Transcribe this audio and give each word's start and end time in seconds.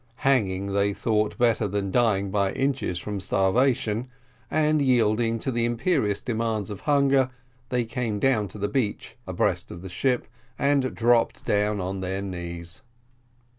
Hanging 0.25 0.73
they 0.73 0.95
thought 0.95 1.37
better 1.37 1.67
than 1.67 1.91
dying 1.91 2.31
by 2.31 2.53
inches 2.53 2.97
from 2.97 3.19
starvation; 3.19 4.07
and, 4.49 4.81
yielding 4.81 5.37
to 5.37 5.51
the 5.51 5.63
imperious 5.63 6.21
demands 6.21 6.71
of 6.71 6.79
hunger, 6.89 7.29
they 7.69 7.85
came 7.85 8.17
down 8.19 8.47
to 8.47 8.57
the 8.57 8.67
beach, 8.67 9.15
abreast 9.27 9.69
of 9.69 9.83
the 9.83 9.89
ship, 9.89 10.27
and 10.57 10.95
dropped 10.95 11.45
down 11.45 11.79
on 11.79 11.99
their 11.99 12.19
knees. 12.23 12.81